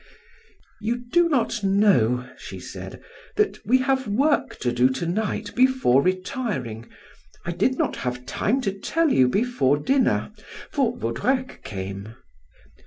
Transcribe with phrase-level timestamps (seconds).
[0.79, 3.03] "You do not know," she said,
[3.35, 6.89] "that we have work to do to night before retiring.
[7.45, 10.31] I did not have time to tell you before dinner,
[10.71, 12.15] for Vaudrec came.